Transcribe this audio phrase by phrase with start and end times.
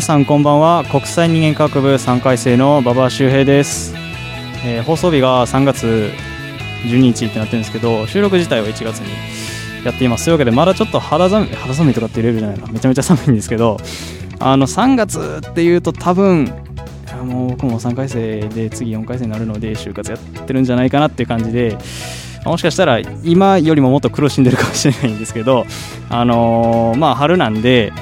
[0.00, 0.84] さんこんばんは。
[0.84, 3.94] 国際人間科学部3回生の馬場周平です、
[4.64, 6.10] えー、放送日が3月
[6.84, 10.24] 12日ってなってるんですけど収録自体は1月にやっています。
[10.24, 12.66] というわけでまだちょっと肌寒い肌寒いとかっていうレベルじゃないな。
[12.72, 13.76] めちゃめちゃ寒いんですけど
[14.38, 16.46] あの3月っていうと多分
[17.24, 21.76] もう僕も3回生で次4回生になるので就活やってるんじゃないかなっていう感じで
[22.44, 25.66] もしかしたら今よりももっと苦しんでるかもしれないんですけど
[26.08, 27.92] あのー、まあ春なんで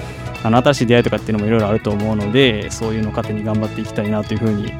[0.43, 4.73] あの新しい出会いとかっていうのもいろいろあると思うのでそういうのを糧に頑張っていきたいなというふうに、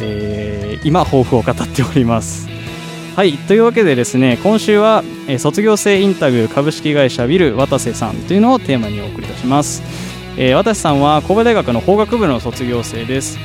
[0.00, 2.48] えー、今抱負を語っております。
[3.16, 9.82] はいというわけでですね今週は、えー、卒業生インタビュー株式会社ビル渡瀬さんというのをテーマにお送りいたします、
[10.36, 13.38] えー、渡瀬さんは神戸大学の法学部の卒業生です。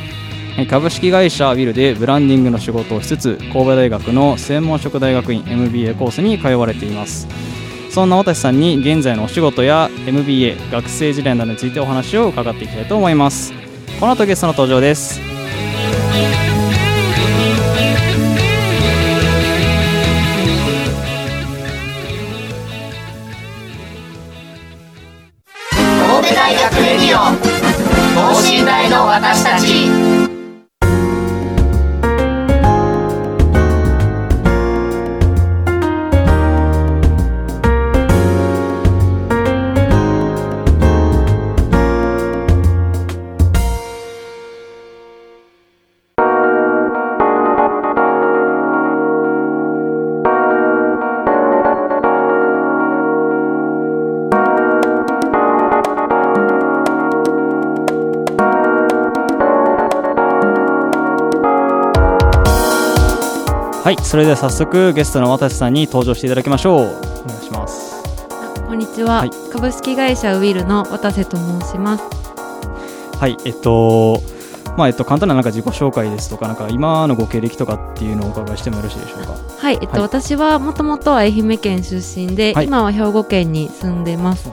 [0.56, 7.28] え株式会社ウィルでブランディングの仕事をしつつ神戸大学の専門職大学院 MBA コースに通われています。
[7.94, 13.54] そんな渡さんに現在のお仕事や MBA 学生時代などについてお話を伺っていきたいと思います。
[14.00, 15.22] この後ゲストの登場です。
[25.70, 27.20] 神戸大学レディオ
[28.16, 29.93] 等身大の私たち。
[63.94, 66.82] はいそれでは早速ゲストの渡瀬さんに登場していただきましょう。
[66.82, 68.04] お願いします。
[68.66, 72.04] こんにちは、はい、株式会社ウィルの渡瀬と申します。
[73.20, 74.20] はいえっと
[74.78, 79.36] まあえっと、簡単ななんか自己紹介ですとかなんか今のご経歴とかっていうのをお伺いしてもよろしいでしょうか？
[79.60, 84.50] はい、えっと、はい、私はもともと愛媛県出身で、はい、今は兵庫県に住んでます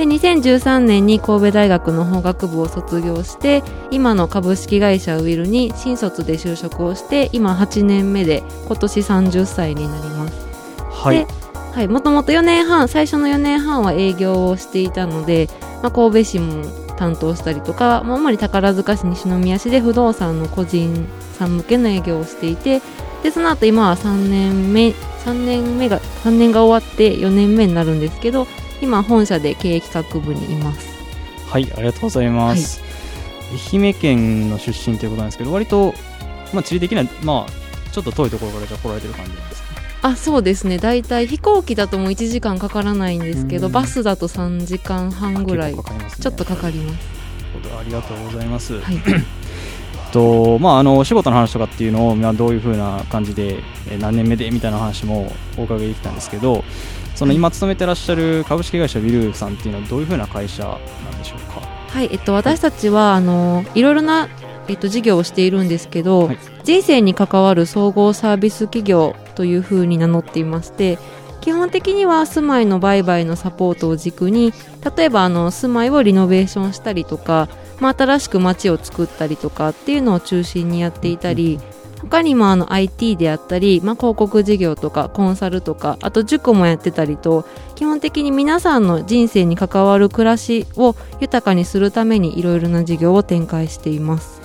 [0.00, 10.46] で2013年に神戸大学の法学部を卒業して今の株式会社ウィルに新卒で就職をして今8年目で今年30歳になります。
[10.90, 11.26] はい。
[11.74, 15.50] はい、もともと4年半最初の4年半は営業をしていたので、
[15.82, 16.64] まあ、神戸市も
[16.96, 22.80] 担当したりとか、まあ、主に宝塚市西宮市で不動産の個人さん向けの営業をしていて
[23.22, 24.94] でその後今は3年目
[25.26, 28.46] 3年目が3年が終わって4年目になるんですけど
[28.80, 30.88] 今本社で経営企画部にいます。
[31.48, 32.86] はいありがとうございます、は
[33.76, 35.94] い、愛媛県の出身ということなんですけど割と、
[36.52, 39.70] まあ、地理的にはまあちょっと遠いところからじゃ来られてる感じなんですか？
[40.02, 40.78] あそうですね。
[40.78, 45.82] 大体飛行機だともう1時間かからないんですけどバスだと3時間半ぐらい、ね、
[46.18, 47.20] ちょっとかかります。
[47.78, 48.96] ありがとうございます、はい。
[50.12, 56.64] とまあ、あのお仕事の話とかっていうのを、まあ、どういうふうな感じで、え何年目でみたいな話もお伺いできたんですけど
[57.20, 61.60] その今勤めてらっしゃる株式会社ビルさんっていうのはどういうふうな会社なんでしょうか？
[61.60, 64.26] はい、えっと、私たちは、あのいろいろな
[64.68, 70.98] えっと、事業をしているんですけど、はい、人生に関わる総合サービス企業というふうに名乗っていまして
[71.40, 74.54] 基本的には住まいの売買のサポートを軸に
[74.96, 77.48] 例えばあの住まいをリノベーションしたりとか、
[77.80, 81.58] まあ、新しく街を作ったりとかっていうのを中心にやっていたり、
[82.02, 87.44] 他にもあの IT であったり、まあ、広告事業とかコンサルとかあと塾もやってたりと
[87.74, 94.40] 基本的に皆さんの人生に関わる暮らしを豊かにするためにいろいろな事業を展開しています。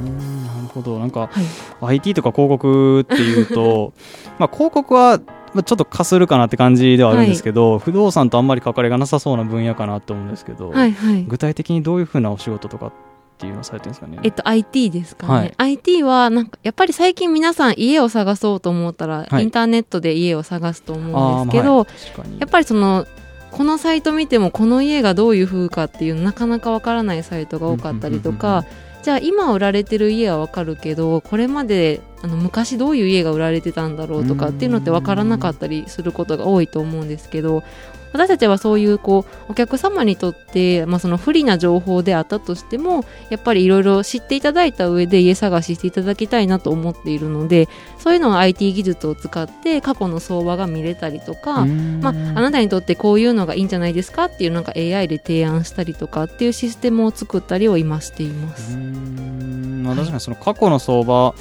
[0.00, 0.98] うんなるほど。
[0.98, 3.92] なんか、はい、IT とか広告っていうと
[4.38, 12.92] まあ広告はちょっとかするかなって感じではあるんですけど、はい、不動産とあんまり関わりがなさそうな分野かなと思うんですけど、はいはい、具体的にどういうふうなお仕事とか
[13.40, 14.18] っっていうのをされてるんですかね。
[14.22, 15.54] えっと IT ですかね、はい。
[15.56, 19.44] IT はなんかやっぱり最近皆さん家を探そうと思ったら、はい。
[19.44, 22.38] インターネットで家を探すと思うんですけど、まあはい。
[22.40, 23.06] やっぱりその
[23.50, 28.64] このサイト見てもこの家がどういう風かっていうなかなかわからないサイトが多かったりとか
[29.02, 37.64] じゃあ今売られてる家はわかるけどこれまであの昔どういう家が売られてたんだろうとかっていうのってわからなかったりすることが多いと思うんですけど
[38.12, 47.68] 私たちはそういうこうお客様にとって、まあ、その不利な情報であったとしてもやっぱりいろいろ知っていただいた上で家探ししていただきたいなと思っているので
[47.98, 58.76] そういうのを IT 技術を使って過去の相場が見れたりとか、まあ、あなたにとってこういうのがいいんじゃないですかっていうなんか AI で提案したりとかっていうシステムを作ったりを今していまうす。
[58.76, 61.34] まあ、確かにその過去の相場っ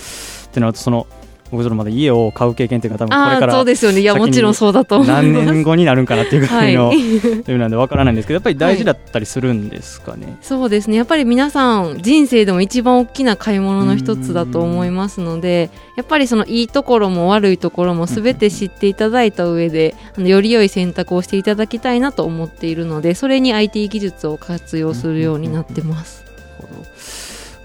[0.51, 1.07] てなるとその
[1.51, 4.01] 僕そのまだ家を買う経験っていうか多分これああー、そうからですよね。
[4.01, 5.03] いや、もちろんそうだと。
[5.03, 6.99] 何年後になるんかなっていうぐらいの、はレ
[7.41, 10.97] ベルなんでわからないんですけどやっぱり大事だったりするんですかね、そうですね。
[10.97, 26.23] やっぱり皆さん、人生でも一番大きな買い物の一つだと思いますので、やっぱりそのいいところも悪いところも全て知っていただいた上で、あのより良い選択をしていただきたいなと思っているので、それに IT 技術を活用するようになってます。
[26.61, 26.98] なるほど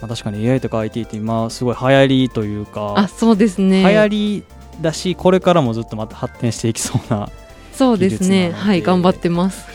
[0.01, 3.83] まあ、確かに AI とか IT って今すごい流行りというかあ、そうですね。
[3.83, 4.45] 流行り
[4.81, 7.29] だしこれからもずっとまた発展していきそうな
[7.73, 8.53] そうですね。
[8.53, 9.67] はい、頑張ってます。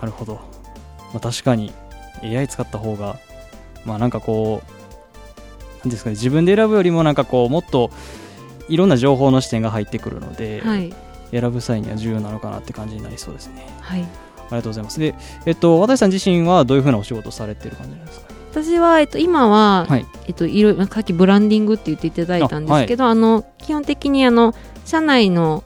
[0.00, 0.40] なるほど、ま
[1.16, 1.72] あ、確かに
[2.22, 3.18] AI 使った方が
[3.84, 7.90] まあなんかこうなんですかね自分で選ぶよりもなんかこうもっと
[8.68, 10.94] いろんな情報の視点が入ってくるので、はい。
[11.30, 14.04] 選ぶ際には重要なのかなって感じになりそうですねはい。
[14.50, 15.00] ありがとうございます。
[15.00, 15.14] で
[15.46, 18.26] えっと渡さん自身はどういうふうなお仕事をされてる感じなんですか？
[18.52, 20.06] 私は、えっと、今は、はい。
[20.26, 24.54] えっと、いろいろさっきブランディングって言っていただいたんですけどあ、の基本的にあの
[24.84, 25.62] 社内の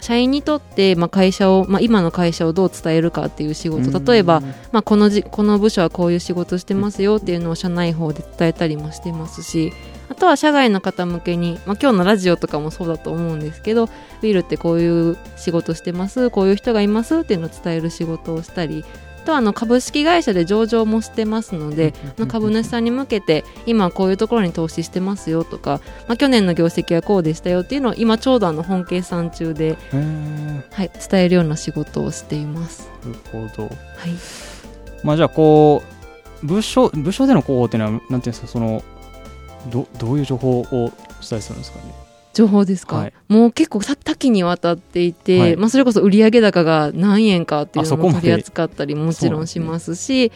[0.00, 3.98] 社員にとって、まあ、会社を、まあ、今の会社をどう伝えるかっていう仕事。
[4.12, 9.72] 例えば、まあ、このじこの部署はこういう仕事してますよっていうのを社内法で伝えたりもしてますし
[10.08, 18.84] あとは社外の方向けに、まあ、今日のラジオとかもそうだと思うんですけどウィルってこういう仕事してますこういう人がいますっていうのを伝える仕事をしたり
[19.22, 29.76] あとはあの株式会社で上場もしてますので、あの株主さんに向けて今こういうところに投資してますよとか、まあ、去年の業績はこうでしたよっていうのを今ちょうどあの本計算中で、
[30.70, 32.88] はい、伝えるような仕事をしています。
[33.04, 33.64] なるほど。
[33.64, 33.74] はい。
[35.04, 35.82] まあじゃあこ
[36.42, 38.82] う部署部署での広報っていうのはなんていうんですかその
[39.66, 40.92] どどういう情報をお
[41.28, 41.84] 伝えするんですかね？
[42.34, 43.12] 情報ですか、はい。
[43.28, 45.56] もう結構さ多岐にわたっていて、はい。
[45.56, 50.30] まあ、それこそ売上高が何円かっていうのも取り扱ったりもちろんしますし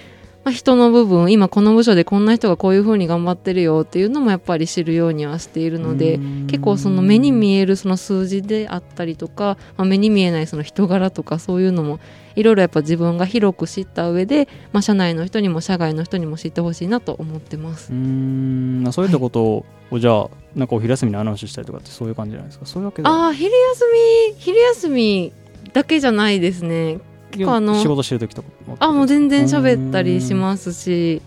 [0.45, 6.19] まあ、人の部分今この部署でこんな人がこういうふうに頑張ってるよっていうのもやっぱり知るようにはしているので
[6.49, 12.01] 結構その目に見えるその数字であったりとか、まあ、目に見えないその人柄とかそういうのも
[12.35, 17.93] いろいろやっぱ自分が広く知った上で、まあ、社内の人にも社外の人にも知ってほしいなと思ってます。
[17.93, 17.99] うー。
[17.99, 18.83] ん。
[18.83, 22.67] まあそういったことを、じゃあなんかお昼休みにアナウンスしたりとかってそういう感じじゃないですか？
[22.67, 23.85] そういうわけああ昼休
[24.33, 25.33] み昼休み
[25.73, 26.99] だけじゃないですね
[27.33, 28.49] 結構あの仕事してる時とか
[28.79, 31.23] あもう全然喋ったりしますし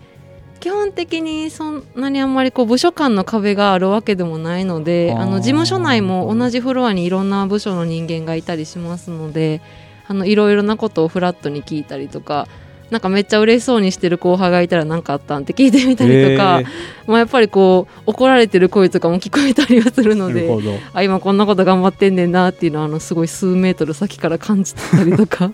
[0.60, 9.60] 基本的にそんなにあんまりこう部署間の壁があるわけでもないのであの事務所内も同じフロアにいろんな部署の人間がいたりしますので
[10.08, 12.48] あのいろいろなことをフラットに聞いたりとか
[12.90, 16.62] なんかめっちゃ嬉しそうにしてる後輩がいたら何かあったんって聞いてみたりとか、
[17.06, 25.52] まあ、やっぱりこう怒られてる声とかも聞こえたりはするえーのであ今こんなこと頑張ってんねんなっていうのはあのすごい数メートル先から感じてたりとか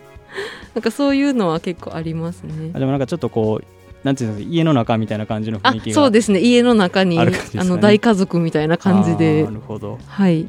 [0.75, 2.73] なんかそういうのは結構ありますね。
[2.75, 2.79] あ。
[2.79, 3.67] でもなんかちょっとこう
[4.07, 6.41] なんていうんですか家の中みたいな感じのあ雰囲気がそうですね。
[6.41, 7.33] 家の中にあね。
[7.55, 9.45] の大家族みたいな感じで。
[9.45, 9.99] なるほど。
[10.07, 10.49] はい。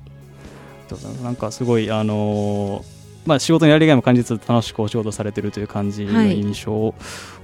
[1.23, 2.93] なんかすごいあのー
[3.25, 6.93] まあ仕事のやりがいも感じつつ楽しくお仕事されてるという感じのはい印象を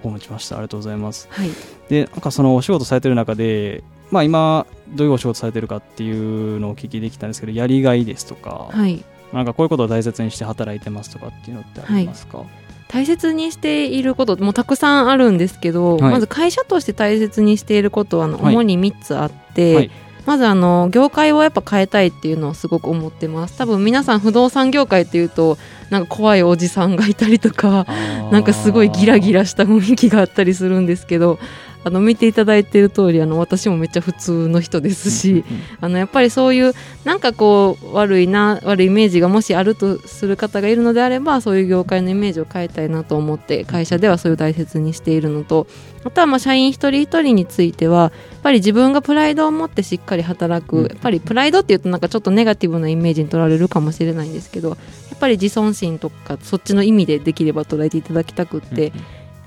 [0.03, 1.27] 持ちました、ありがとうございます。
[1.31, 1.49] はい。
[1.89, 9.03] でなんかそのお仕事されてる中でまあ今どういうお仕事されてるかっていうのをお聞きできたんですけどやりがいですとか、はい。
[9.31, 12.43] なんかこういうことを大切にして働いてますとかっていうのってありますか、
[12.89, 16.11] 大切にしていることもたくさんあるんですけど、はい。
[16.11, 18.55] まず会社として大切にしていることはあのはい。
[18.55, 19.91] 主に3つあって、はい。
[20.25, 23.57] まずあの業界をやっぱ変えたいっていうのをすごく思ってます。
[23.57, 25.57] 多分皆さん不動産業界っていうと
[25.91, 27.85] なんか怖いおじさんがいたりとか
[28.31, 31.39] なんかすごいギラギラした雰囲気があったりするんですけど
[31.83, 35.45] あの見ていただいている通りあの私もめっちゃ普通の人ですし、
[35.79, 36.73] あのやっぱりそういう
[37.05, 45.67] なんかこう悪いな悪いイメージがもしあるとする方がいるのであればそういう業界のイメージを変えたいなと思って会社ではそういう大切にしているのと
[46.03, 50.87] あとはまあ社員一人一人についてはやっぱり自分がプライドを持ってしっかり働く、うん。
[50.87, 54.75] やっぱりプライドっていうとなんかちょっとネガティブなイメージに取られるかもしれないんですけどや
[55.15, 58.93] っぱり自尊心とかそっちの意味でできれば捉えていただきたくって、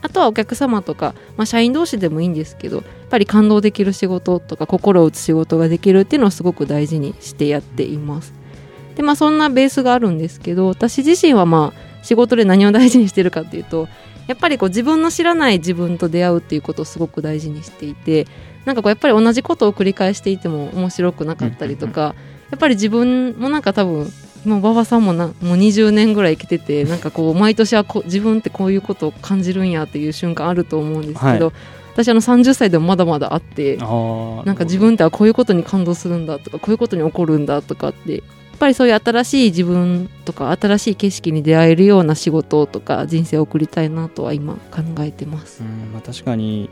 [0.02, 8.34] あとはお客様とか、まあ、社員同士でもいいんですけどやっぱり感動できる仕事とか心を打つ仕事ができるっていうのをすごく大事にしてやっています。
[8.96, 13.88] でまあそんなベースがあるんですけど私自身はまあ仕事で何を大事にしてるかっていうと
[14.26, 18.26] やっぱりこう自分の知らない自分と出会うっていうことをすごく大事にしていて
[18.64, 22.14] なんかこうやっぱり同じことを繰り返していても面白くなかったりとか、
[22.50, 24.12] やっぱり自分もなんか多分
[24.44, 31.54] もう馬場さんもなもう20年ぐらい生きてて なんかこう毎年はこ自分ってこういうことを感じるんやっていう瞬間あると思うんですけど、はい
[31.92, 38.22] 私あの30歳でもまだまだあってなんか自分ってはこういうことに感動するんだとかこういうことに起こるんだとかってやっ
[38.58, 45.64] ぱりそういう新しい自分とか新しい景色に出会えるような仕事とか人生を送りたいなとは今考えてますう。
[45.64, 46.70] んまあ、確かに、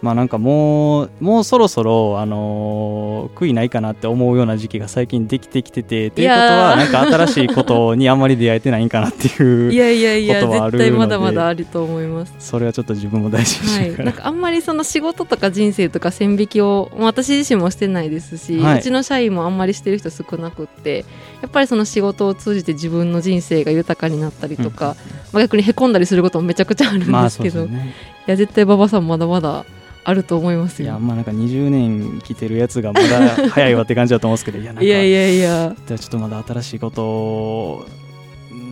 [0.00, 12.34] まあなんかもうもうそろそろ、あのー悔いないかなって思うような時期が最近できてきててということはなんか新しいことにあんまり出会えてないんかなっていう いやいやいや絶対まだまだあると思います。
[12.38, 18.78] それはちょっと自分も大事にしはい、なんかあんまりその仕事とか人生とか線引きをまあ私自身もしてないですし、はい。
[18.78, 21.04] うちの社員もあんまりしてる人少なくって
[21.42, 24.96] やっぱりその仕事を通じて自分の人生が豊かになったりとか、
[25.32, 27.94] まあ、逆にへこんだりすることもめちゃくちゃあるんまあですけど、ね。
[28.26, 29.64] いや絶対馬場さんまだまだ
[30.08, 30.86] あると思いますよ。
[30.86, 35.76] いやまあなんか20年来てるやつがまだ早いわって感じだと思うんですけどいやなんかいやいやいや。
[35.86, 37.86] ちょっとまだ新しいことを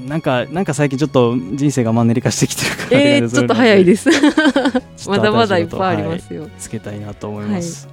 [0.06, 4.08] なんかなんか最近ちょっと人生がマンネリ化してきてるからえー、 ちょっと早いです。
[5.08, 6.20] まだまだいっぱいありまはい。
[6.20, 6.48] すよ。
[6.58, 7.86] つけたいなと思います、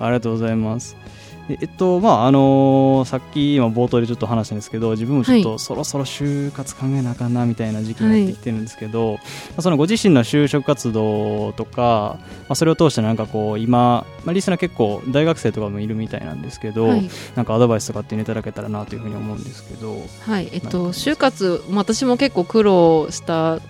[0.00, 0.94] ありがとうございます。
[0.94, 1.00] で
[1.48, 9.18] えっとまああのーさっき今冒頭でちょっと話したんですけど自分もちょっとそろそろ就活考えなあかんなみたいな時期になってきてるんですけど、ま
[9.58, 17.08] あそのご自身の就職活動とか、まあ、それを通してなんかこう今、まあ、リスナー結構大学生とかもいるみたいなんですけど、はい。
[17.36, 23.60] なんかアドバイスとかっていただけたらなというふうに思うんですけどはい、えっと、就活、まあ私も結構苦労した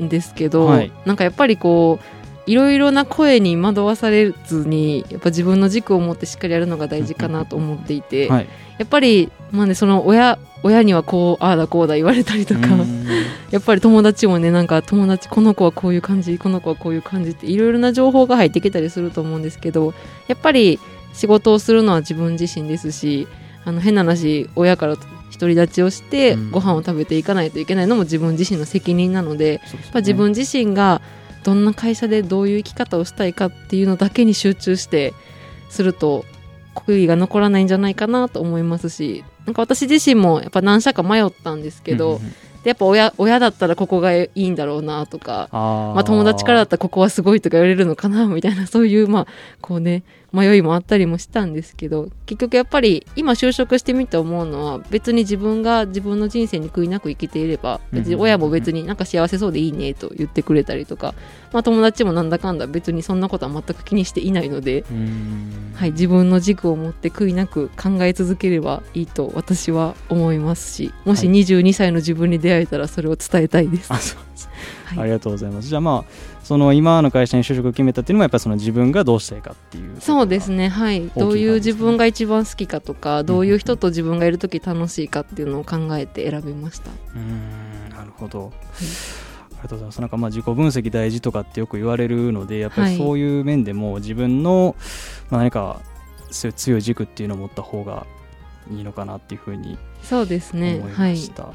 [0.00, 0.92] んですけど、はい。
[1.06, 8.48] なんかやっぱりこう、いろいろな声に惑わされずに、やっぱ自分の軸を持ってしっかりやるのが大事かなと思っていて、はい。
[8.78, 13.06] やっぱり、まあね、その親、親にはこう、ああだこうだ言われたりとか、うん。
[13.50, 19.94] やっぱり友達もね、なんか友達、この子はこういう感じ、この子はこういう感じって、いろいろな情報が入ってきたりすると思うんですけど、
[20.26, 20.80] やっぱり
[21.12, 23.28] 仕事をするのは自分自身ですし、
[23.64, 26.50] あの変な話、親から独り立ちをしてうん。
[26.50, 29.84] ご飯を食べていかないといけないのも自分自身の責任なので、そうですよね。
[29.84, 31.00] やっぱ自分自身が
[31.44, 35.14] どんな会社でどういう生き方をしたいかっていうのだけに集中して
[35.70, 36.24] すると
[36.74, 42.30] 悔いが残らないんじゃないかなと思いますしなんか私自身もやっぱ何社か迷ったんですけど、うんうんうん。
[42.62, 49.26] でやっぱ親親だったらここがいいんだろうなとかまあ、友達からだったらここはすごいとか言われるのかなみたいなそういうまあ
[49.60, 61.14] こうね迷いもあったりもしたんですけど結局やっぱり今就職してみて思うのは別に自分が自分の人生に悔いなく生きていれば別に親も別になんか幸せそうでいいねと言ってくれたりとか、
[61.52, 65.72] まあ、友達もなんだかんだ別にそんなことは全く気にしていないので、うん。
[65.74, 71.36] はい、自分の軸を持って悔いなく考え続ければいいと私は思いますしもしはい。
[71.36, 73.92] 22歳の自分に出会えたらそれを伝えたいです。
[73.92, 74.48] あそうです
[74.86, 75.68] はいありがとうございます。
[75.68, 80.62] じゃあまあその今の会社に就職を決めたっていうのもやっぱりその自分がどうしたいかっていうそうですね。
[80.62, 86.90] ね、はい、どういう自分が一番好きかとか、どういう人と自分がいるとき楽しいかっていうのを考えて選びました。
[87.14, 88.52] うんなるほど。
[88.70, 90.00] ありがとうございます。
[90.00, 94.76] なんかまあ自己分析大事とかってよく言われるのでやっぱはいりそういう面でも自分の
[95.30, 95.80] まあ何か
[96.30, 98.06] そういう強い軸っていうのを持った方が
[98.70, 101.52] いいのかなっていうふうにそうですね思い、はい、ました。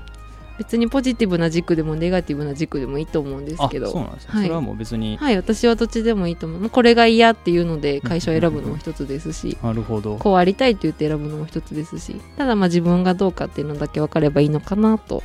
[0.57, 4.31] 別にポジティブな軸でもネガティブな軸でもいいと思うんですあけど、そうなんですね。
[4.33, 6.69] はいそれはもう別に、はい、私はどっちでもいいと思う。
[6.69, 10.17] これが嫌っていうので会社を選ぶのも一つですし、なるほど。
[10.17, 15.21] こうありたいと言って選ぶのも一つですし、ただまあ自分がどうかっていうのだけ分かればいいのかなと、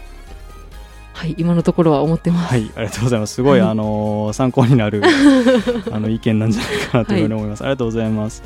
[1.14, 2.50] はい、今のところは思ってます。
[2.50, 3.34] はい、ありがとうございます。
[3.34, 5.02] すごい、はいあのー参考になる
[5.90, 7.62] あの意見なんじゃないかなというふうに思います。
[7.62, 8.42] ありがとうございます。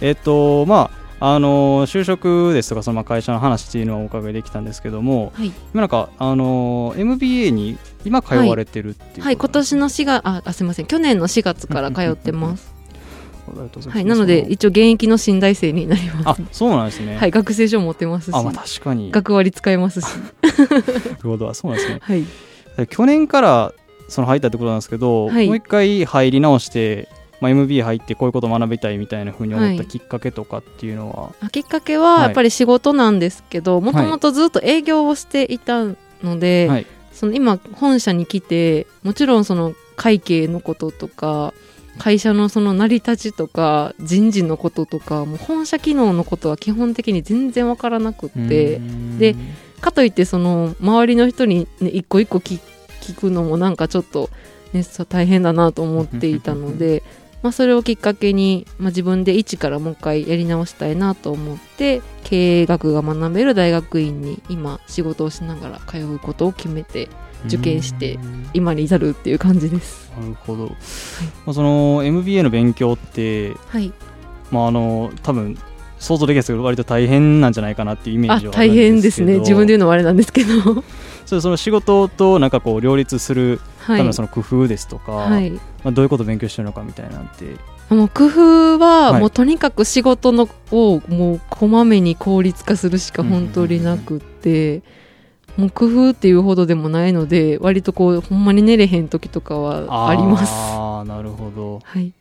[0.00, 12.74] えっとまああのー就職ですとかそのまあ会社の話っていうのはお伺いできたんですけども、はい、今なんかあのー MBA に今通われてるっていうはい、今こと年の4月、あ、あすみません、去年の4月から通ってます。
[13.88, 16.42] はい、なので一応現役の新大生になりまあす。
[16.50, 17.16] そうなんですね。
[17.16, 19.06] はい、学生証持ってますし、あまあ確かに。
[19.06, 20.06] な学割使えますし、
[20.42, 22.00] るほどそうなんですね。
[22.02, 23.72] はい、去年から
[24.08, 27.08] その入ったってことなんですけど、はいもう一回入り直して、
[27.40, 29.86] まあ、MBA 入ってこういうことを学びたいみたいなふうに思ったはい。
[29.86, 32.22] きっかけとかっていうのは、あきっかけははい。
[32.22, 35.84] やっぱり仕事なんですけど、もともとずっと営業をしていた
[36.22, 36.86] ので、はい。
[37.12, 41.52] その今本社に来て、もちろんその会計のこととか、
[41.98, 48.80] 会社のその成り立ちとか人事のこととかもう本社機能のことは基本的に全然わからなくって
[49.18, 49.34] で
[49.80, 52.60] かといってその周りの人に、ね、一個一個聞
[53.00, 54.30] 聞くのもなんかちょっと、
[54.72, 57.02] ね、そう大変だなと思っていたので、
[57.42, 67.08] まあ、それをきっかけに、まあ、自分で一からもう一回やり直したいなと思って経営学が学べる大学院に今仕事をしながら通うことを決めて
[67.44, 68.18] 受験して
[68.52, 70.10] 今に至るっていう感じです。
[70.18, 70.66] なるほど、
[71.44, 73.92] まあ、その MBA の勉強って、はい、
[74.50, 75.58] まあ、あの多分
[75.98, 79.38] 想像できないですけど割と大変なんじゃないかなっていうイメーあジは大変ですね。
[79.38, 80.84] 自分で言うのはあれなんですけど。
[81.26, 83.98] それその仕事となんかこう両立するはい。
[83.98, 85.50] ためのその工夫ですとか、はい。
[85.50, 87.44] まあ、どういうことを勉強してるのかみたいなんて。
[87.94, 89.20] もう工夫は、はい。
[89.20, 94.82] もうとにかく仕事のをもうこまめに効率化するしか本当になくって、
[95.56, 100.52] もう工夫っていうほどでもないので割とこうほんまに寝れへん時とかはあります。
[100.52, 102.12] ああなるほど、はい。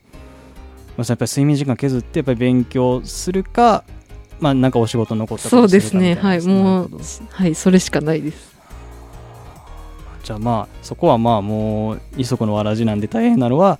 [0.98, 3.84] まあ、やっぱり睡眠時間削ってやっぱり勉強するか
[4.40, 6.22] まあなんかお仕事残ったそうですことるかみね。
[6.22, 7.56] はいたいななるもうはい。
[7.56, 8.55] それしかないです
[10.26, 13.80] じゃあまあそこはまあもう二足のわらじなんで大変なのは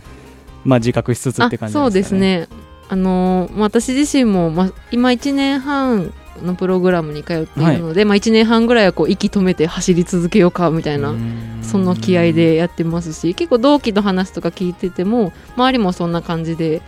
[0.64, 2.20] まあ自覚しつつって感じそうでかね。
[2.40, 2.58] ですね。
[2.88, 11.14] あのー私自身も、まあ、今1年半のプログラムに通っているので、まあ、1年半ぐらいはこう息止めて走り続けようかみたいな
[11.62, 16.82] その気合でやってますし結構同期の話とか聞いてても周りもそんな感じで、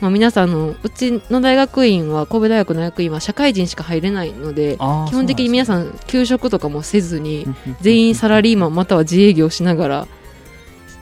[0.00, 4.78] まあ、皆さんのうちの大学院は神戸大学の大学院は社会人しか入れないので基
[5.14, 7.46] 本的に皆そさん休職とかもせずに
[7.80, 10.08] 全員サラリーマンまたは自営業しながら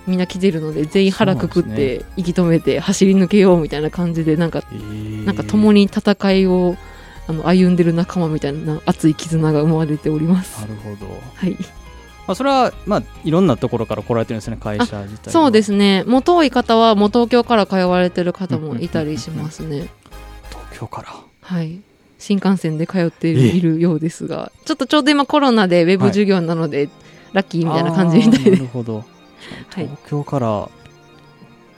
[0.08, 5.24] みんな来てるので全員腹くくって息止めて走り抜けようみたいな感じでなんかえー。
[5.26, 6.76] なんか共に戦いを
[7.28, 10.66] あの歩んでる仲間みたいな熱い絆が生まれておりますな。
[10.66, 11.50] るほど、はい、
[12.26, 16.04] まあ、それはまあいろんなところから来られてるんですね会社自体はそうですね。
[16.04, 19.88] もう遠い方はもう東京から通われてる方もいたりしますね。
[20.48, 21.80] 東京からはい。
[22.18, 26.88] 新幹線で通っているようですが、ちょっとちょうど今コロナでウェブ授業なので、
[27.32, 28.56] ラッキーみたいな感じみたいあーなで。
[28.56, 29.04] るほど
[29.70, 30.68] はい東京から、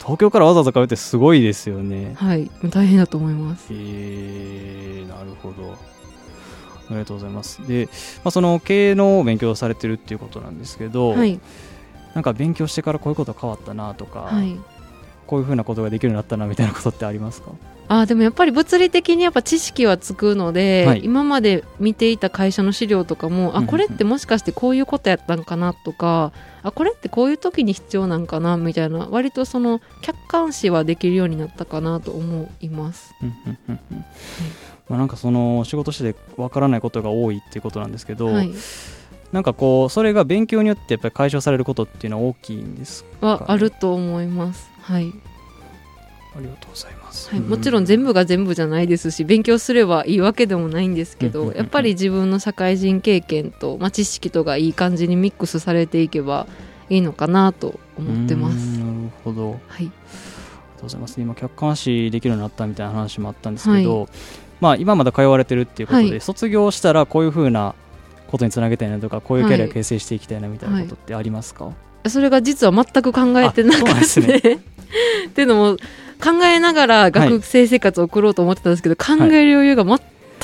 [0.01, 2.49] 東京からわざわざ通うってすごいですよねはい。
[2.69, 3.67] 大変だと思います。
[3.71, 7.87] えー、なるほどありがとうございますで、
[8.23, 11.39] まあ、その経営の勉強をされてるっていうことなんですけど、はい。
[12.15, 14.57] なんか勉強してからこういうこと変わったなとか、はい。
[15.27, 17.51] こういうふうなことができるようになったなみたいなことってありますか？
[17.91, 21.01] あーでもやっぱり物理的にやっぱ知識はつくので、はい。
[21.03, 26.31] 今まで見ていた会社の資料とかも、あこれってもしかしてこういうことやったんかなとか
[26.63, 33.13] あこれってこういう時に必要なんかなみたいな割とその客観視はできるようになったかなと思います。
[34.87, 38.53] まあ、なんかその仕事してわからないことが多いっていうことなんですけど、はい、
[39.33, 44.69] なんかこうそれが勉強によってやっぱり解消されることっていうのは大きいんですかはあると思います。
[44.79, 45.11] はい。
[46.33, 51.53] ありがとうございます、はい、もちろん全部が全部じゃないですし勉強すればいいわけでもないんですけうんうんうんうん。
[51.53, 56.47] どやっぱり自分の社会人経験と、まあ、知識とがいい感じにミックスされていけば
[56.89, 58.79] いいのかなと思ってます。
[58.79, 59.51] なるほど。
[59.51, 59.91] はい、ありがと
[60.79, 61.21] うございます。
[61.21, 64.09] 今客観視できるようになったみたいな話もあったんですけど、
[64.59, 66.21] まあ今まだ通われてるっていうことで、はい。
[66.21, 67.75] 卒業したらこういうふうな
[68.27, 71.71] ことにつなげたいなとかこういうキャリアはい形成していきたいなみたいなことってありますか、
[72.07, 73.83] それが実は全く考えてなく
[74.21, 74.59] て、
[75.27, 75.77] っていうのも
[76.21, 79.99] 考えながら学生生活を送ろうと思ってたんですけど、考える余裕が全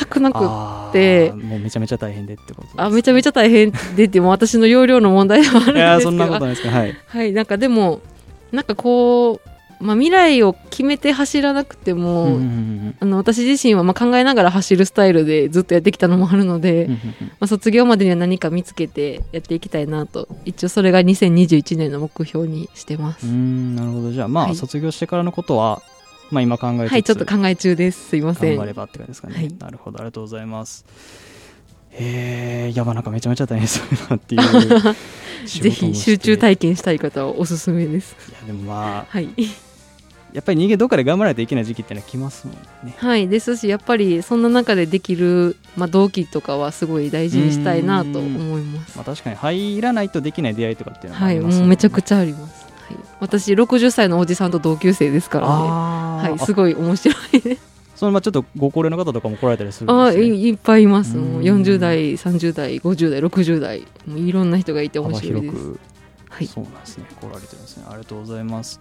[0.09, 5.77] くなく、あでーもうめちゃめちゃ大変でってことですあめちゃめちゃ大変でってもう私の容量の問題はあるんですけど。
[5.77, 6.97] いやーそんなことないですかはい。
[7.07, 8.01] はい、なんかでも、
[8.51, 9.46] なんかこう、
[9.79, 17.01] まあ、未来を決めて走らなくても、うんうんうんあの私自身はまあ考えながら走るスタイルでずっとやってきたのもあるので、うんうんま
[17.41, 24.11] あ、卒業までには何か見つけてやっていきたいなと一応それが2021年の目標にしてます、うんなるほど。
[24.11, 24.55] じゃあまあ、はい。
[24.55, 25.83] 卒業してからのことは
[26.31, 28.09] まあ今考えはいちょっと考え中です。
[28.09, 28.55] すいません。
[28.55, 29.53] 頑張ればって感じですかね、はい。
[29.59, 30.85] なるほどありがとうございます。
[31.91, 34.95] へえいやまあなんかめちゃめちゃ大変そうだなっていう
[35.47, 38.15] 仕 ぜひ集中体験したい方はおすすめです。
[38.29, 39.29] いやでもまあはい、
[40.33, 42.55] やっぱり人間どっかで頑張らないといけない時期ってのは来ますもん
[42.87, 42.95] ね。
[42.97, 48.97] はい、ですしやっぱりそんな中でできる、まあ、同期とかはすごい大事にしたいなと思います。
[48.97, 52.65] まあ確かに入らないとできない出会いとかっていうのもあはい、りますもうめちゃくちちゃあります。
[52.65, 55.53] はい、私60歳のおじさんと同級生ですからね。
[55.53, 56.45] はい、あ。
[56.45, 57.39] すごい面白い。
[57.41, 57.61] です。
[57.95, 60.25] そのまあちょっとご高齢の方とかも来られたりするんあですね。
[60.25, 61.17] いいっぱいいます。
[61.17, 61.23] うん。
[61.33, 65.53] もう40代、30代、50代、60代、もういろんな人がいて面幅白いです。
[65.53, 65.79] 広く。
[66.29, 67.05] はい、そうなんですね。
[67.19, 67.85] 来られてるんですね。
[67.87, 68.79] ありがとうございます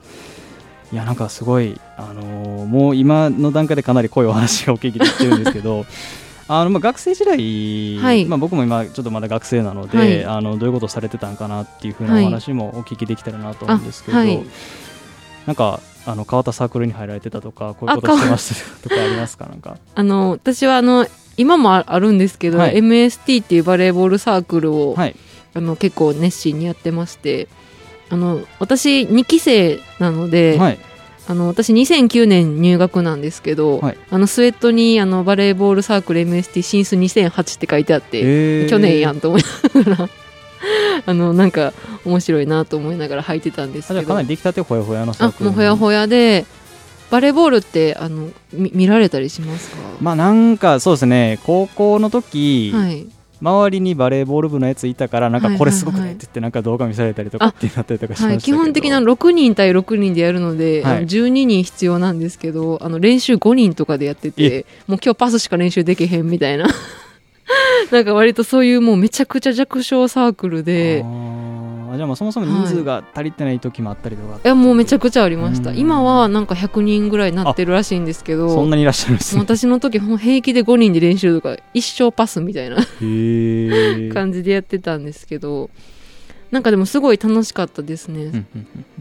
[0.93, 5.85] いやなんかすごい、あのーもう今の段階でかなり濃いお話がお聞きできてるんですけど
[6.49, 8.25] あのまあ学生時代、はい。
[8.25, 10.25] まあ、僕も今ちょっとまだ学生なので、はい。
[10.25, 14.41] あのどういうことをされてたんかなっていうふうなはいお話もお聞きできたらなと思うんですけど、あはい。
[15.47, 19.47] なんかあの変わったサークルに入られてたとかこういうことしてましたとかありますか？
[19.47, 19.77] なんか。
[19.95, 22.77] あの私はあの今もああるんですけど、はい。
[22.77, 25.17] MST っていうバレーボールサークルを、はい。
[25.55, 27.49] あの結構熱心にやってまして
[28.09, 30.79] あの私2期生なので、はい。
[31.29, 33.99] あの私2009年入学なんですけど、はい。
[34.11, 38.69] あのスウェットにあのバレーボールサークル MST 進出2008って書いてあって、えー。
[38.69, 39.43] 去年やんと思い
[39.75, 40.09] ながら
[41.05, 41.73] あのなんか
[42.05, 44.07] 面白いなと思いながら履いてたんですけど。
[44.07, 45.47] かなり出来たてほやほやのサーあクル。
[45.47, 46.45] もうほやほやで
[47.11, 51.39] バレーボールってあのみ見られたりしますか、まあなんかそうですね。
[51.45, 53.07] 高校の時、はい
[53.47, 60.97] 周りにバレーボール部のやついたからなんかはいこれすごくねって言ってなんか動画見されたりとかってなったりとかしました基本的な6人対6人でやるので、はい。
[60.99, 66.67] あの12人必要なんですけどあの練習5人とかでやっててもう今日パスしか練習できへんみたいな。
[67.93, 71.05] なんか割とそういうもうめちゃくちゃ弱小サークルで
[71.95, 75.71] じゃあもうそもそも人数が足りてない時もあったりとか、いやもうめちゃくちゃありました。
[75.71, 75.77] うん。
[75.77, 79.43] 今はなんか100人ぐらいなってるらしいんですけどそんなにいらっしゃるんですね。
[79.43, 82.77] 私の時ほん平気で5人で練習とか一生パスみたいな
[84.13, 85.71] 感じでやってたんですけど
[86.51, 88.47] なんかでもすごい楽しかったですね、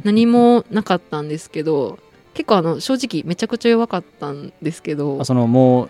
[0.03, 1.99] 何もなかったんですけど
[2.33, 5.17] 結構あの正直めちゃくちゃ弱かったんですけど。
[5.21, 5.89] あそのもう、ま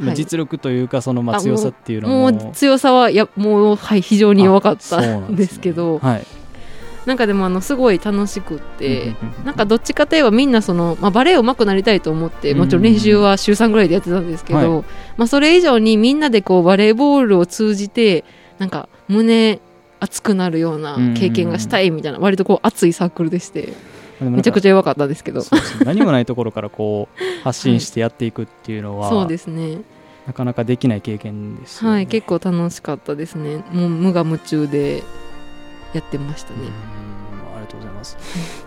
[0.00, 0.16] はい。
[0.16, 2.32] 実力というかそのまああ強さっていうのも。
[2.32, 5.98] もう強さはやもう、はい、非常に弱かったなんですけど。
[5.98, 6.26] はい。
[7.06, 14.84] なんかでもあのすごい楽しくってなんかどっちかといえばみんなその、まあ、バレエ上手くなりたいと思ってうんもちろん練習は週3ぐらいでやってたんですけど、はい。
[15.16, 18.24] まあ、それ以上にみんなでこうバレーボールを通じて
[18.58, 19.60] なんか胸
[19.98, 23.72] 熱くなるような経験がしたいみたいな割とこう熱いサークルでして
[24.20, 25.42] めちゃくちゃゃ弱かったですけど。
[25.84, 29.78] 何もないところからこう発信してやっていくっていうのは、 そうですね。
[30.26, 33.64] なかなかできない経験ですよね、はい結構楽しかったですね。
[33.72, 35.02] もう無我夢中で
[35.94, 36.58] やってましたね。
[36.62, 37.10] うん
[37.52, 38.16] ありがとうございます。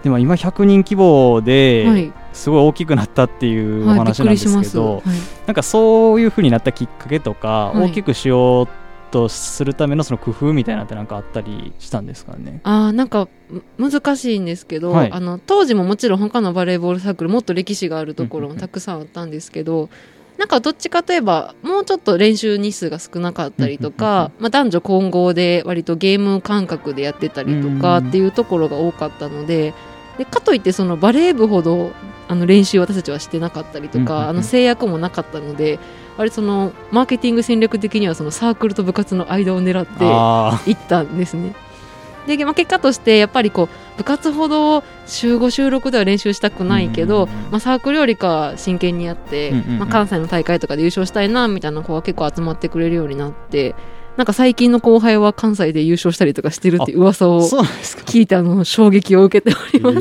[0.04, 4.72] でも今100人規模で、はい、すごい大きくなったっていうお話なんですす。
[4.72, 5.04] けど、はい、
[5.48, 7.90] なんかそういうふうになったきっかけとか、はい。
[7.90, 8.68] 大きくしよう
[9.14, 12.60] とするためのその工夫みたいなのってなんかあったりしたんですかね？
[12.64, 13.30] あーなんか
[13.78, 15.12] む難しいんですけど、はい。
[15.12, 19.90] あの当時ももちろん他のバレーボールサークルもっと歴史があるところもたくさんあったんですけど、
[20.38, 28.10] なんかどっちかといえばもうちょっと練習日数が少なかったりとか、まあ、男女混合で割とゲーム感覚でやってたりとかうん。
[28.10, 29.76] っていうところが多かったので
[30.18, 31.92] でかといってそのバレー部ほど
[32.28, 35.80] あの練習を私たちはしてなかったりとうんうんうんか、あの制約もなかったので
[36.18, 41.56] 割とそのマーケティング戦略的にはそのサークルと部活の間を狙ってあ行ったんですね。
[42.28, 53.76] で、まあ、結果としてやっぱりこう部活ほど週5週6では練習したくないけど、うんうんうんまあ、サークルよりかは真剣にやって、うんうんうんまあ、関西の大会とかで優勝したいなみたいな子が結構集まってくれるようになって
[54.18, 57.42] なんか最近の後輩は関西で優勝したりとかしてるって噂あ、を。
[57.42, 59.92] 聞いてあの衝撃を受けておりま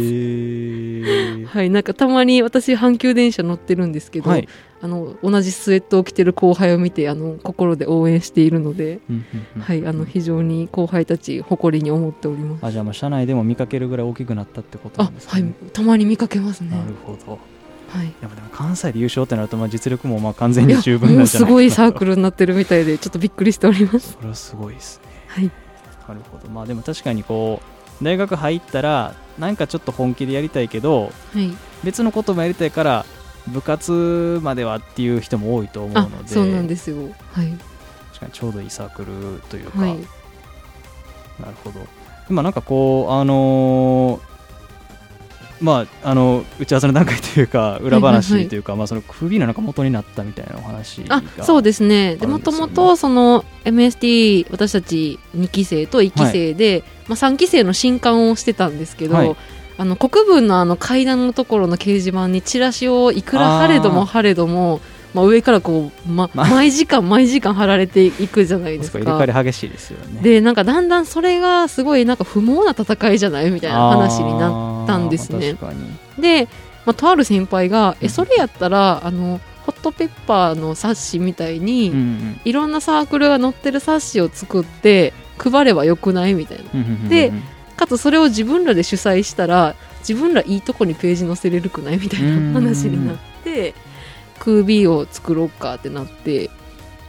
[1.46, 1.56] す。
[1.56, 4.48] はい、なんかたまに私阪急電車乗ってるんですけど、はい。
[4.82, 12.66] あの同じスウェットを着てる後輩を見てあの心で応援しているので、うんうんうんはい、あの非常に後輩たち誇りに思っております。
[12.66, 17.38] あじゃあまあ社内でも見かけるぐらい大きくなったってことなあんですか、はいね、たまに見かけますねなるほど。
[17.92, 18.06] はい。
[18.22, 21.98] やっぱでも関西で優勝ってなるとまあ実力もまあ完全に十分もうんなじゃないすごいサール。
[21.98, 24.12] クルになってるみたいでちょっとびっくりしております。
[24.14, 25.10] それはすごいですね。
[25.28, 25.50] はい。
[26.08, 26.48] なるほど。
[26.50, 27.60] まあでも確かにこ
[28.00, 31.52] う大学入ったらなんかちょっと本気でやりたいけどはい。
[31.84, 33.04] 別のこともやりたいから
[33.48, 36.96] 部活まではっていう人も多いと思うあのでそうなんですよ。
[37.32, 37.48] はい。
[38.12, 39.96] 確かにちょうどいいサークルというか、はい。
[39.96, 41.80] なるほど。
[42.30, 44.31] 今なんかこうあのー
[45.62, 48.58] まああの打ち合わせの段階というか裏はいはいはい話とい。
[48.58, 51.16] うか、まあそのクビのなんか元になったみたいなお話が。
[51.16, 52.16] あそうですね。
[52.16, 59.36] でもともとその MST 私たち2期生と1期生で、まあ、3期生の新刊をしてたんですけど、はい。
[59.78, 64.80] あの国分のあの階段のところの掲示板にチラシをいくら晴れども晴れども
[65.14, 68.98] まあ、上からこう、ま、ま毎時間毎時間貼られていくじゃないですか。
[68.98, 70.22] 入れ替わり激しいですよね。
[70.22, 73.50] でなんかだんだんそれがすごいなんか不毛な戦いじゃない？
[73.50, 75.56] みたいな話になったんですね。
[76.18, 76.48] で、
[76.84, 78.06] まあ、とある先輩が「うん。
[78.06, 82.40] えそれやったらあのホットペッパーの冊子みたいに、うんうん。
[82.44, 86.64] いろんなサークルが載ってる冊子を作って配ればよくないみたいな。
[86.74, 87.32] うんうんうんうんで
[87.76, 89.74] かつそれを自分らで主催したら
[90.06, 93.74] 自分らいいとこにページ載せれるくないみたいな話になって
[94.38, 96.50] クービーを作ろうかってなって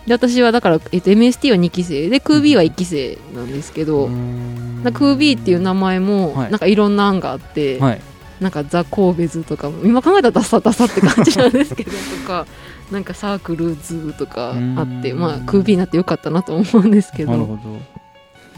[0.07, 2.09] で私はだから、えっと、MST は2期生。
[2.09, 6.51] でクービーは1期生なんですけど、クービーっていう名前もはい。
[6.51, 8.01] なんかいろんな案があって、はい。
[8.41, 12.45] なんかザ・神戸図とかも今考えたらダサダサって感じなんですけどとか
[12.91, 15.19] なんかサークルズとかあってうん。
[15.19, 17.59] まあクービーになってよかったなと思うんですけど。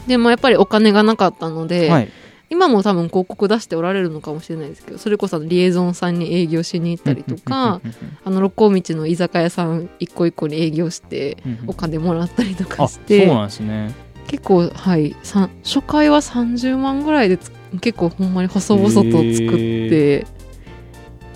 [0.07, 2.09] でもやっぱりお金がなかったので、どはい
[2.49, 7.81] 今も多分広告出しておられるのかもしれないですけどそれこそリエゾンさんに営業しに行ったりとか
[8.23, 13.93] あの六甲道の居酒屋さん一個一個に営業してお金もらったりとかあそうしてなんですね。
[14.27, 15.15] 結構はい
[15.63, 20.25] 初回は30万ぐらいでつ結構ほんまに細々と作って、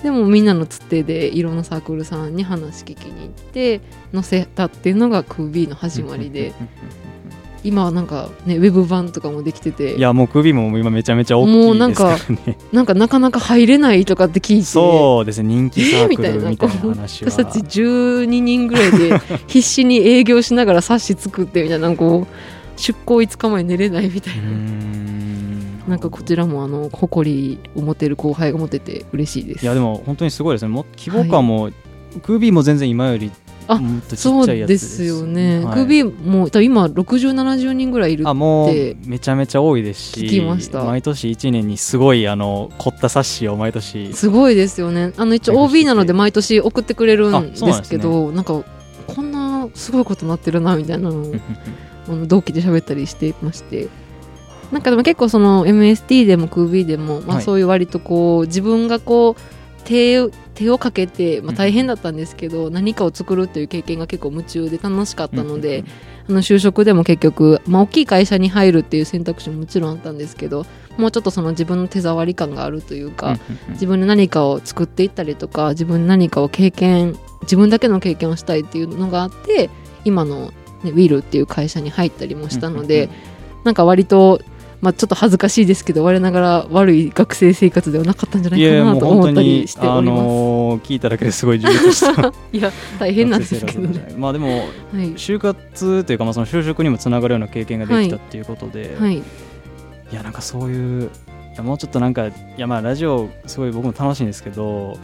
[0.03, 3.81] でもみんなのつてでいろんなサークルさんに話聞きに行って
[4.13, 6.53] 載せたっていうのがクービーの始まりで
[7.63, 9.95] 今はなんかねウェブ版とかもできてて。
[9.95, 12.57] いやもう首も今めちゃめちゃ大きいですからね。
[12.71, 14.65] なんかなかなか入れないとかって聞いて。
[14.65, 16.89] そうですね人気サークルえーみたいな。
[16.89, 17.31] 話は。
[17.31, 25.89] 私たち12人ぐらいで必死に営業しながら冊子作ってみたいなこう出向5日前寝れないみたいうな。
[25.89, 29.63] なんかこちらもあの誇りを持てる後輩が持てて嬉しいです。
[29.63, 30.69] いやでも本当にすごいですね。
[30.69, 31.71] もう規模感も、
[32.21, 33.31] クービーも全然今より
[33.69, 33.79] あ
[34.15, 35.63] そうですよね。
[35.63, 35.73] はい。
[35.75, 40.83] クービーも多分今60、70人ぐらいいるあもうってめちゃめちゃ多いですし聞きました。
[40.83, 44.11] 毎年1年にすごいあの凝った冊子を毎年。
[44.13, 45.13] すごいですよね。
[45.17, 48.63] あの一応 OB なので毎年送ってくれるんあですけど、なんか
[49.05, 51.35] こんなすごいことなってるなみたいなのを
[52.09, 53.87] あの同期で喋ったりしてまして。
[54.71, 57.43] なんかでも結構その MST でも QB でも、まあ、はい。
[57.43, 65.85] そういう割とこう自分がこう手を手をかけて、まあ、大変だったんですけど、何かを作るっていう経験が結構夢中で楽しかったので、
[66.27, 70.65] あの就職でも結局、まあ、大きい会社に入るっていう選択肢ももちろんあったんですけど
[70.97, 73.37] もうちょっとその自分の手触り感があるというか、
[73.69, 79.69] 自分で何かを作っていったりとか自分で何かを経験自分だけの経験をしたいっていうのがあって
[80.03, 80.51] 今の、
[80.83, 83.09] ね、ウィルっていう会社に入ったりもしたので、
[83.63, 84.41] なんか割と、
[84.81, 90.21] まあ、ちょっと恥ずかしいですけど我ながら悪い学生生活ではなかったんじゃないかなと思ったりしておあります。
[90.23, 94.15] のー聞いただけですごい充実したいや大変なんですけどね。
[94.17, 94.65] まあでもはい
[95.15, 99.21] 就活というかまあその就職にもつながるような経験ができたっていうことで、い、はい。
[100.11, 101.09] やなんかそういうい
[101.55, 104.97] やもうちょっとなんかいやまあラジオすごい僕も楽しいんですけど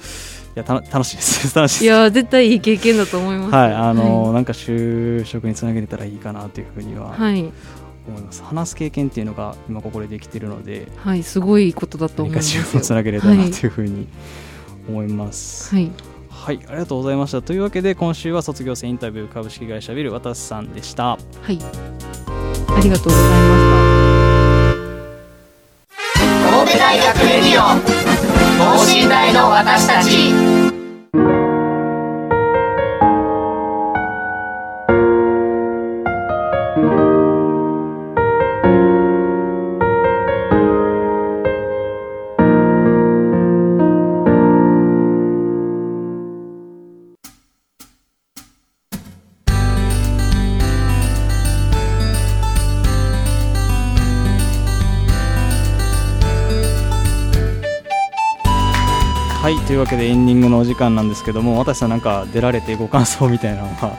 [0.56, 1.56] いやた楽しいです。
[1.56, 1.84] 楽しいです。
[1.84, 3.54] いや絶対いい経験だと思います。
[3.54, 7.52] はいあのーはなんか就職につなげれたらいいかなというふうにははい、
[8.08, 12.58] 思います、話す経験っていうのが今ここでできてるのではい、すごいことだと思何かいます。
[12.58, 12.62] よ。
[12.62, 14.08] 自分をつなげれたらなというふうに
[14.88, 15.92] 思います、はい、
[16.30, 17.42] はい、ありがとうございました。
[17.42, 21.04] というわけで、今週は卒業生インタビュー株式会社ビル、渡瀬さんでした。
[21.04, 21.18] は
[21.52, 21.60] い、
[22.70, 23.96] ありがとうございま
[26.52, 27.62] 神戸大学レディオ
[28.58, 30.65] 等身大の私たち
[59.76, 63.98] い、というわけでエンディングのお時間なんですけども、渡瀬さんなんか出られてご感想みたいなのは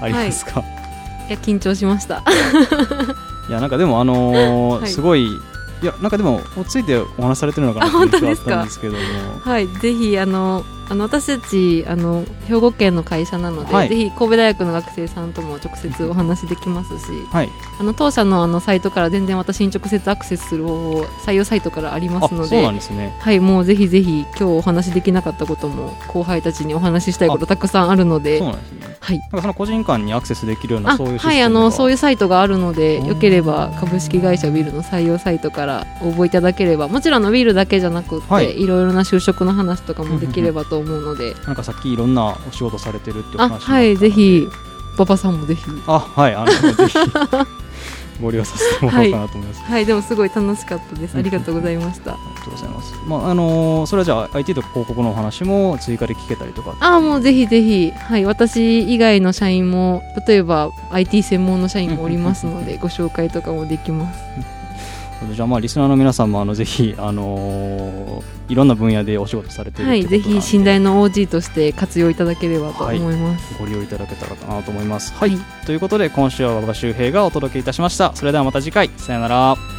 [0.00, 1.28] ありますか、す。
[1.28, 2.22] いや緊張しました。
[3.48, 4.90] い、や、なんかでもあのーはい。
[4.90, 5.30] すごい、い
[5.82, 9.00] や、なんかでも落ち着いてお話しされてるのかなっていうあったんですけども、
[9.40, 13.88] はい、ぜひあのあの私たちあの兵庫県の会社なので、はい。
[13.88, 17.48] ぜひ神戸大学の学生さんとも直接お話できますし、はい、
[17.80, 22.56] あの当社のあのサイトから全然私に直接アクセスする方法採用サイトからありますので。
[23.18, 28.40] はい、もうぜひぜひ今日お話しできなかったことも後輩たちにお話ししたいことたくさんあるので。
[29.00, 29.20] はい。
[29.32, 33.06] の個人間にアクセスできるようなあそういうはいあのそういうサイトがあるのでうん。
[33.06, 38.60] よければ株式会社ウィルの採用サイトから応募いただければもちろんあのウィルだけじゃなくって、はい。
[38.60, 41.34] い、ろいろな就職の話とかもできればと思うので。
[41.46, 44.48] なんかさっきいろんなお仕事されてるっていうあ話はいぜひ。
[44.96, 45.62] 馬場さんもぜひ。
[45.86, 46.98] あはいあのぜひ。
[48.20, 51.18] ご利用させてもらおうかなと思います、はいでもすごい楽しかったです。
[51.18, 52.12] ありがとうございました。
[52.12, 52.94] ありがとうございます。
[53.06, 56.74] まああのーそれはじゃあ IT とか広告のお話も追加で聞けたりとか。
[56.80, 57.92] あもうぜひぜひ。
[57.94, 64.20] はい私以外の社員も例えば IT 専門の社員もおりますのでご紹介とかもできます
[65.32, 75.12] じゃあまあリスナーの皆さんもあのぜひあのーいろんな分野でお仕事されてるはいぜひ信頼の OG として活用いただければと思います、ご利用いただけたらなと思います。
[75.14, 78.14] はい、はいということで今週は馬場周平がお届けいたしました。
[78.14, 79.75] それではまた次回さよなら。